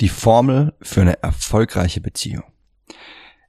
[0.00, 2.44] Die Formel für eine erfolgreiche Beziehung.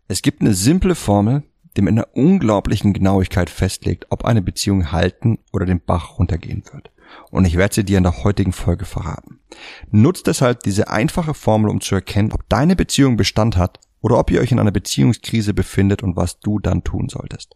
[0.10, 1.44] Es gibt eine simple Formel,
[1.78, 6.92] die mit einer unglaublichen Genauigkeit festlegt, ob eine Beziehung halten oder den Bach runtergehen wird.
[7.30, 9.40] Und ich werde sie dir in der heutigen Folge verraten.
[9.92, 14.30] Nutzt deshalb diese einfache Formel, um zu erkennen, ob deine Beziehung Bestand hat oder ob
[14.30, 17.56] ihr euch in einer Beziehungskrise befindet und was du dann tun solltest.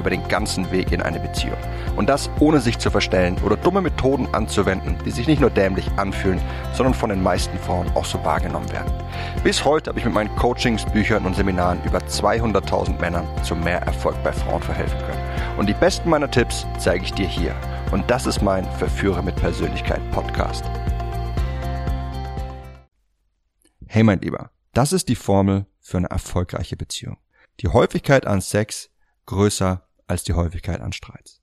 [0.00, 1.58] über den ganzen Weg in eine Beziehung.
[1.94, 5.88] Und das ohne sich zu verstellen oder dumme Methoden anzuwenden, die sich nicht nur dämlich
[5.96, 6.40] anfühlen,
[6.72, 8.92] sondern von den meisten Frauen auch so wahrgenommen werden.
[9.44, 13.82] Bis heute habe ich mit meinen Coachings, Büchern und Seminaren über 200.000 Männern zu mehr
[13.82, 15.58] Erfolg bei Frauen verhelfen können.
[15.58, 17.54] Und die besten meiner Tipps zeige ich dir hier.
[17.92, 20.64] Und das ist mein Verführer mit Persönlichkeit Podcast.
[23.86, 27.18] Hey mein Lieber, das ist die Formel für eine erfolgreiche Beziehung.
[27.60, 28.88] Die Häufigkeit an Sex
[29.26, 31.40] größer als die Häufigkeit an Streits.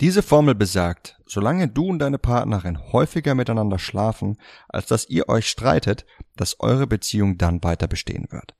[0.00, 5.48] Diese Formel besagt, solange du und deine Partnerin häufiger miteinander schlafen, als dass ihr euch
[5.48, 8.54] streitet, dass eure Beziehung dann weiter bestehen wird.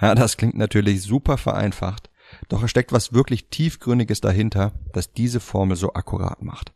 [0.00, 2.10] Ja, das klingt natürlich super vereinfacht,
[2.48, 6.72] doch es steckt was wirklich tiefgründiges dahinter, das diese Formel so akkurat macht.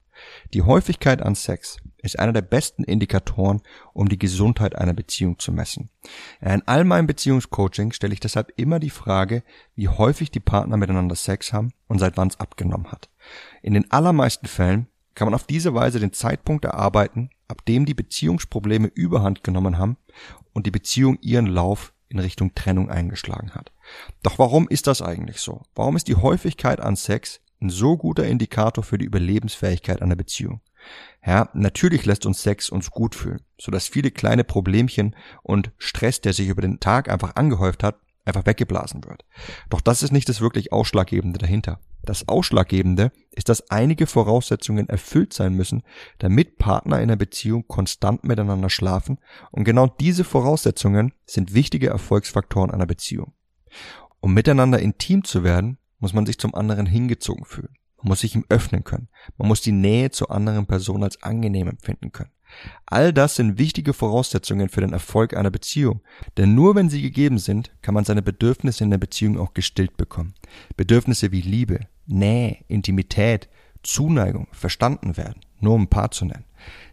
[0.52, 5.52] Die Häufigkeit an Sex ist einer der besten Indikatoren, um die Gesundheit einer Beziehung zu
[5.52, 5.88] messen.
[6.40, 9.42] In all meinem Beziehungscoaching stelle ich deshalb immer die Frage,
[9.74, 13.08] wie häufig die Partner miteinander Sex haben und seit wann es abgenommen hat.
[13.62, 17.94] In den allermeisten Fällen kann man auf diese Weise den Zeitpunkt erarbeiten, ab dem die
[17.94, 19.96] Beziehungsprobleme überhand genommen haben
[20.52, 23.72] und die Beziehung ihren Lauf in Richtung Trennung eingeschlagen hat.
[24.22, 25.62] Doch warum ist das eigentlich so?
[25.74, 30.60] Warum ist die Häufigkeit an Sex ein so guter Indikator für die Überlebensfähigkeit einer Beziehung?
[31.24, 36.20] Ja, natürlich lässt uns Sex uns gut fühlen, so dass viele kleine Problemchen und Stress,
[36.20, 39.24] der sich über den Tag einfach angehäuft hat, einfach weggeblasen wird.
[39.70, 41.80] Doch das ist nicht das wirklich Ausschlaggebende dahinter.
[42.04, 45.82] Das Ausschlaggebende ist, dass einige Voraussetzungen erfüllt sein müssen,
[46.18, 49.18] damit Partner in einer Beziehung konstant miteinander schlafen
[49.52, 53.32] und genau diese Voraussetzungen sind wichtige Erfolgsfaktoren einer Beziehung.
[54.20, 57.76] Um miteinander intim zu werden, muss man sich zum anderen hingezogen fühlen.
[58.02, 59.08] Man muss sich ihm öffnen können.
[59.38, 62.30] Man muss die Nähe zur anderen Person als angenehm empfinden können.
[62.86, 66.02] All das sind wichtige Voraussetzungen für den Erfolg einer Beziehung,
[66.36, 69.96] denn nur wenn sie gegeben sind, kann man seine Bedürfnisse in der Beziehung auch gestillt
[69.96, 70.34] bekommen.
[70.76, 73.48] Bedürfnisse wie Liebe, Nähe, Intimität,
[73.82, 76.44] Zuneigung, verstanden werden, nur um ein paar zu nennen.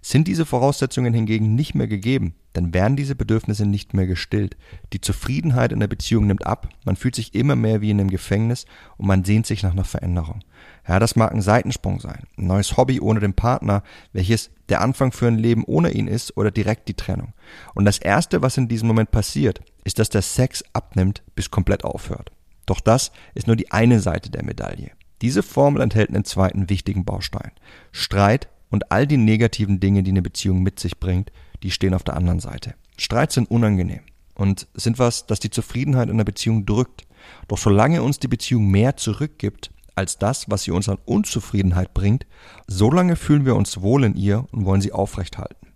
[0.02, 4.58] Sind diese Voraussetzungen hingegen nicht mehr gegeben, dann werden diese Bedürfnisse nicht mehr gestillt.
[4.94, 8.10] Die Zufriedenheit in der Beziehung nimmt ab, man fühlt sich immer mehr wie in einem
[8.10, 8.66] Gefängnis
[8.98, 10.40] und man sehnt sich nach einer Veränderung.
[10.88, 15.12] Ja, das mag ein Seitensprung sein, ein neues Hobby ohne den Partner, welches der Anfang
[15.12, 17.34] für ein Leben ohne ihn ist oder direkt die Trennung.
[17.76, 21.84] Und das Erste, was in diesem Moment passiert, ist, dass der Sex abnimmt bis komplett
[21.84, 22.32] aufhört.
[22.66, 24.92] Doch das ist nur die eine Seite der Medaille.
[25.22, 27.52] Diese Formel enthält einen zweiten wichtigen Baustein.
[27.92, 31.32] Streit und all die negativen Dinge, die eine Beziehung mit sich bringt,
[31.64, 32.76] die stehen auf der anderen Seite.
[32.98, 34.02] Streits sind unangenehm
[34.36, 37.08] und sind was, das die Zufriedenheit in der Beziehung drückt.
[37.48, 42.26] Doch solange uns die Beziehung mehr zurückgibt als das, was sie uns an Unzufriedenheit bringt,
[42.68, 45.68] solange fühlen wir uns wohl in ihr und wollen sie aufrechthalten.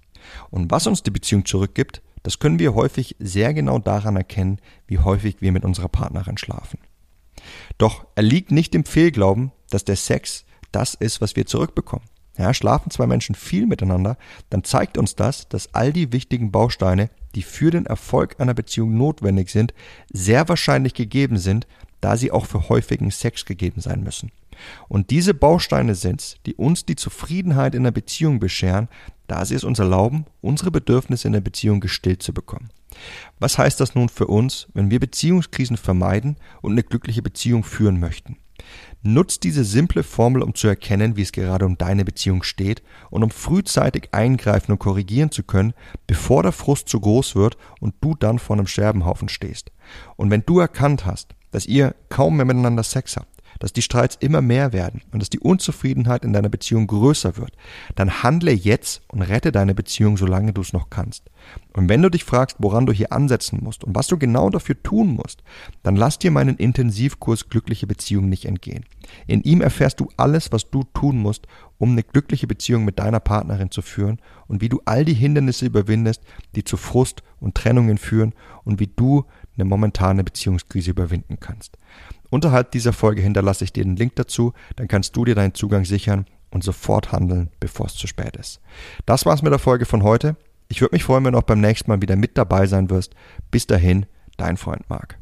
[0.49, 4.99] Und was uns die Beziehung zurückgibt, das können wir häufig sehr genau daran erkennen, wie
[4.99, 6.79] häufig wir mit unserer Partnerin schlafen.
[7.77, 12.05] Doch er liegt nicht im Fehlglauben, dass der Sex das ist, was wir zurückbekommen.
[12.38, 14.17] Ja, schlafen zwei Menschen viel miteinander,
[14.49, 18.97] dann zeigt uns das, dass all die wichtigen Bausteine, die für den Erfolg einer Beziehung
[18.97, 19.73] notwendig sind,
[20.11, 21.67] sehr wahrscheinlich gegeben sind,
[22.01, 24.31] da sie auch für häufigen Sex gegeben sein müssen.
[24.88, 28.89] Und diese Bausteine sind's, die uns die Zufriedenheit in der Beziehung bescheren,
[29.27, 32.69] da sie es uns erlauben, unsere Bedürfnisse in der Beziehung gestillt zu bekommen.
[33.39, 38.00] Was heißt das nun für uns, wenn wir Beziehungskrisen vermeiden und eine glückliche Beziehung führen
[38.00, 38.38] möchten?
[39.01, 43.23] Nutzt diese simple Formel, um zu erkennen, wie es gerade um deine Beziehung steht und
[43.23, 45.73] um frühzeitig eingreifen und korrigieren zu können,
[46.07, 49.71] bevor der Frust zu groß wird und du dann vor einem Scherbenhaufen stehst.
[50.15, 54.17] Und wenn du erkannt hast, dass ihr kaum mehr miteinander Sex habt, dass die Streits
[54.19, 57.53] immer mehr werden und dass die Unzufriedenheit in deiner Beziehung größer wird,
[57.95, 61.29] dann handle jetzt und rette deine Beziehung, solange du es noch kannst.
[61.73, 64.81] Und wenn du dich fragst, woran du hier ansetzen musst und was du genau dafür
[64.81, 65.44] tun musst,
[65.81, 68.85] dann lass dir meinen Intensivkurs Glückliche Beziehung nicht entgehen.
[69.27, 71.47] In ihm erfährst du alles, was du tun musst,
[71.77, 75.65] um eine glückliche Beziehung mit deiner Partnerin zu führen und wie du all die Hindernisse
[75.65, 76.21] überwindest,
[76.56, 78.33] die zu Frust und Trennungen führen
[78.63, 81.77] und wie du eine momentane Beziehungskrise überwinden kannst.
[82.29, 85.85] Unterhalb dieser Folge hinterlasse ich dir den Link dazu, dann kannst du dir deinen Zugang
[85.85, 88.59] sichern und sofort handeln, bevor es zu spät ist.
[89.05, 90.35] Das war's mit der Folge von heute.
[90.67, 93.13] Ich würde mich freuen, wenn du auch beim nächsten Mal wieder mit dabei sein wirst.
[93.51, 94.05] Bis dahin,
[94.38, 95.17] dein Freund Marc.